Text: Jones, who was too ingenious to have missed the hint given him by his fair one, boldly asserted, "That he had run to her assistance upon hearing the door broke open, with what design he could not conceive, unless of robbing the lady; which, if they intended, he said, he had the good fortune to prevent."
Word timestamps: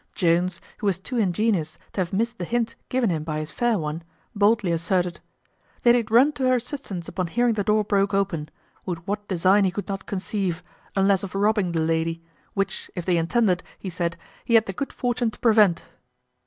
Jones, 0.15 0.59
who 0.79 0.87
was 0.87 0.97
too 0.97 1.17
ingenious 1.17 1.77
to 1.93 2.01
have 2.01 2.11
missed 2.11 2.39
the 2.39 2.43
hint 2.43 2.73
given 2.89 3.11
him 3.11 3.23
by 3.23 3.37
his 3.37 3.51
fair 3.51 3.77
one, 3.77 4.03
boldly 4.35 4.71
asserted, 4.71 5.19
"That 5.83 5.91
he 5.91 5.97
had 5.97 6.09
run 6.09 6.31
to 6.31 6.47
her 6.47 6.55
assistance 6.55 7.07
upon 7.07 7.27
hearing 7.27 7.53
the 7.53 7.63
door 7.63 7.83
broke 7.83 8.11
open, 8.11 8.49
with 8.83 8.97
what 9.05 9.27
design 9.27 9.63
he 9.63 9.69
could 9.69 9.87
not 9.87 10.07
conceive, 10.07 10.63
unless 10.95 11.21
of 11.21 11.35
robbing 11.35 11.73
the 11.73 11.81
lady; 11.81 12.23
which, 12.55 12.89
if 12.95 13.05
they 13.05 13.17
intended, 13.17 13.61
he 13.77 13.91
said, 13.91 14.17
he 14.43 14.55
had 14.55 14.65
the 14.65 14.73
good 14.73 14.91
fortune 14.91 15.29
to 15.29 15.37
prevent." 15.39 15.83